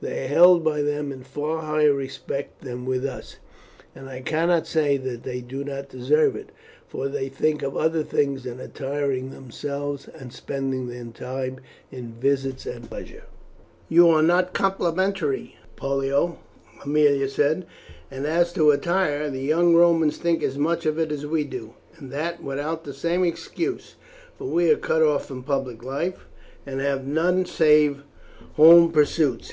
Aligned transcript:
They 0.00 0.24
are 0.24 0.26
held 0.26 0.64
by 0.64 0.82
them 0.82 1.12
in 1.12 1.22
far 1.22 1.60
higher 1.62 1.92
respect 1.92 2.62
than 2.64 2.84
with 2.84 3.04
us, 3.06 3.36
and 3.94 4.08
I 4.08 4.22
cannot 4.22 4.66
say 4.66 4.96
that 4.96 5.22
they 5.22 5.40
do 5.40 5.62
not 5.62 5.88
deserve 5.88 6.34
it, 6.34 6.50
for 6.88 7.06
they 7.08 7.28
think 7.28 7.62
of 7.62 7.76
other 7.76 8.02
things 8.02 8.42
than 8.42 8.58
attiring 8.58 9.30
themselves 9.30 10.08
and 10.08 10.32
spending 10.32 10.88
their 10.88 11.04
time 11.04 11.60
in 11.92 12.10
visits 12.14 12.66
and 12.66 12.90
pleasure." 12.90 13.22
"You 13.88 14.08
are 14.08 14.20
not 14.20 14.52
complimentary, 14.52 15.54
Pollio," 15.76 16.38
Aemilia 16.80 17.28
said; 17.28 17.64
"and 18.10 18.26
as 18.26 18.52
to 18.54 18.72
attire, 18.72 19.30
the 19.30 19.42
young 19.42 19.76
Romans 19.76 20.16
think 20.16 20.42
as 20.42 20.58
much 20.58 20.86
of 20.86 20.98
it 20.98 21.12
as 21.12 21.24
we 21.24 21.44
do, 21.44 21.74
and 21.98 22.10
that 22.10 22.42
without 22.42 22.82
the 22.82 22.92
same 22.92 23.22
excuse, 23.22 23.94
for 24.36 24.48
we 24.48 24.72
are 24.72 24.76
cut 24.76 25.02
off 25.02 25.26
from 25.28 25.44
public 25.44 25.84
life, 25.84 26.26
and 26.66 26.80
have 26.80 27.06
none 27.06 27.46
save 27.46 28.02
home 28.54 28.90
pursuits. 28.90 29.46